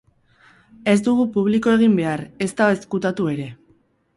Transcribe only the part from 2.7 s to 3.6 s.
ezkutatu ere.